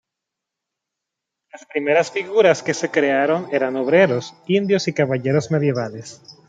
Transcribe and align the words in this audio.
Las 1.53 1.63
primeras 1.67 2.09
figuras 2.11 2.63
que 2.63 2.73
se 2.73 2.89
crearon 2.89 3.47
eran 3.51 3.75
obreros, 3.75 4.33
indios 4.47 4.87
y 4.87 4.93
caballeros 4.93 5.51
medievales. 5.51 6.23